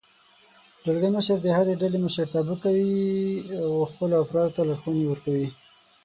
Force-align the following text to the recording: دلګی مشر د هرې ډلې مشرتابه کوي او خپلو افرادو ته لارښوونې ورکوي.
دلګی 0.83 1.09
مشر 1.17 1.37
د 1.43 1.47
هرې 1.57 1.73
ډلې 1.81 1.99
مشرتابه 2.05 2.55
کوي 2.63 2.95
او 3.63 3.71
خپلو 3.91 4.13
افرادو 4.23 4.53
ته 4.55 4.61
لارښوونې 4.67 5.03
ورکوي. 5.07 5.47